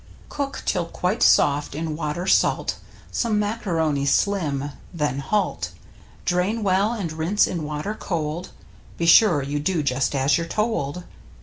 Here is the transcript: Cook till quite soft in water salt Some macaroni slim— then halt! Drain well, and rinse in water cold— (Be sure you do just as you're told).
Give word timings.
Cook 0.29 0.63
till 0.65 0.85
quite 0.87 1.21
soft 1.21 1.75
in 1.75 1.95
water 1.95 2.25
salt 2.25 2.77
Some 3.11 3.37
macaroni 3.37 4.07
slim— 4.07 4.71
then 4.91 5.19
halt! 5.19 5.73
Drain 6.25 6.63
well, 6.63 6.93
and 6.93 7.13
rinse 7.13 7.45
in 7.45 7.61
water 7.65 7.93
cold— 7.93 8.49
(Be 8.97 9.05
sure 9.05 9.43
you 9.43 9.59
do 9.59 9.83
just 9.83 10.15
as 10.15 10.39
you're 10.39 10.47
told). 10.47 11.03